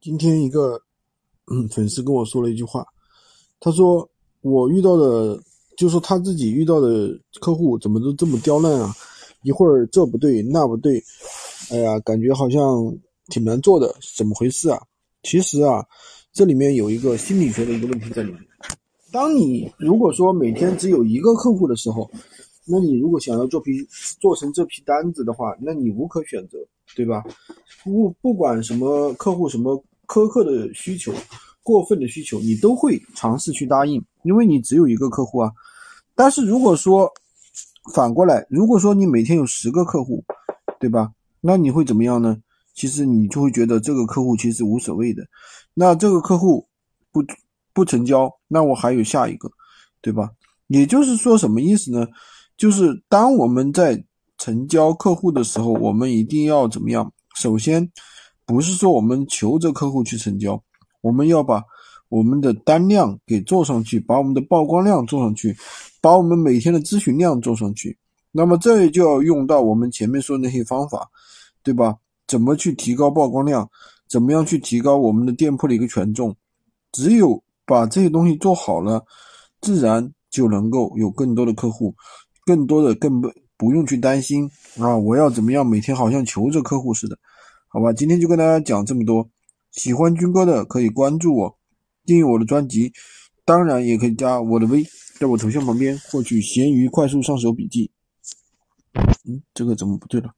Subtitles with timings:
[0.00, 0.80] 今天一个
[1.52, 2.82] 嗯粉丝跟我说了一句话，
[3.60, 4.08] 他说
[4.40, 5.38] 我遇到的，
[5.76, 8.90] 就说他自己遇到的客户怎么都这么刁难啊，
[9.42, 11.02] 一会儿这不对那不对，
[11.70, 14.80] 哎呀，感觉好像挺难做的，怎么回事啊？
[15.22, 15.84] 其实啊，
[16.32, 18.40] 这里面有一个心理学的一个问题在里面。
[19.12, 22.10] 当你如果说每天只有一个客户的时候，
[22.64, 23.72] 那你如果想要做批
[24.18, 26.56] 做成这批单子的话，那你无可选择，
[26.96, 27.22] 对吧？
[27.84, 29.78] 不不管什么客户什么。
[30.10, 31.14] 苛刻的需求，
[31.62, 35.52] 过分的需求，你都会尝试去答应，因为你只有一个客户啊。
[36.16, 37.08] 但是如果说
[37.94, 40.24] 反过来，如果说你每天有十个客户，
[40.80, 41.12] 对吧？
[41.40, 42.36] 那你会怎么样呢？
[42.74, 45.24] 其实你就会觉得这个客户其实无所谓的。
[45.74, 46.66] 那这个客户
[47.12, 47.22] 不
[47.72, 49.48] 不成交，那我还有下一个，
[50.00, 50.28] 对吧？
[50.66, 52.04] 也就是说什么意思呢？
[52.56, 54.04] 就是当我们在
[54.38, 57.12] 成交客户的时候，我们一定要怎么样？
[57.36, 57.88] 首先。
[58.50, 60.60] 不是说我们求着客户去成交，
[61.00, 61.62] 我们要把
[62.08, 65.56] 我们的单量给做上去，把我们的曝光量做上去，
[66.00, 67.96] 把我们每天的咨询量做上去。
[68.32, 71.08] 那么这就要用到我们前面说的那些方法，
[71.62, 71.96] 对吧？
[72.26, 73.68] 怎么去提高曝光量？
[74.08, 76.34] 怎么样去提高我们的店铺的一个权重？
[76.90, 79.04] 只有把这些东西做好了，
[79.60, 81.94] 自然就能够有更多的客户，
[82.44, 84.96] 更多的更不不用去担心啊！
[84.96, 87.16] 我要怎么样每天好像求着客户似的。
[87.72, 89.30] 好吧，今天就跟大家讲这么多。
[89.70, 91.58] 喜欢军哥的可以关注我，
[92.04, 92.92] 订阅我的专辑，
[93.44, 94.84] 当然也可以加我的微，
[95.20, 97.92] 在我头像旁边获取闲鱼快速上手笔记。
[99.22, 100.34] 嗯，这个怎么不对了？